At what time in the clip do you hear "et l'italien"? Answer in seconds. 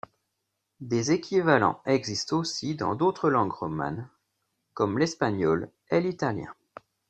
5.91-6.51